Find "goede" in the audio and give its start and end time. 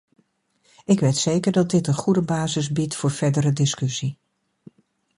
1.93-2.21